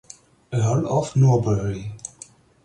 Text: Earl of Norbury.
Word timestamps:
Earl 0.51 0.87
of 0.87 1.15
Norbury. 1.15 1.93